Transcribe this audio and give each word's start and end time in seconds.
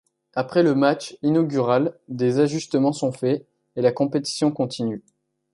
Après 0.33 0.63
le 0.63 0.73
match 0.73 1.15
inaugural, 1.21 1.95
des 2.07 2.39
ajustements 2.39 2.91
sont 2.91 3.11
faits, 3.11 3.45
et 3.75 3.83
la 3.83 3.91
compétition 3.91 4.51
continue. 4.51 5.03